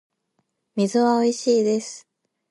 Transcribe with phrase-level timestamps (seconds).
[0.75, 2.07] 水はおいしいです